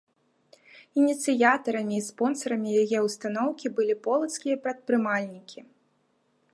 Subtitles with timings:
[1.01, 5.59] Ініцыятарамі і спонсарамі яе ўстаноўкі былі полацкія прадпрымальнікі.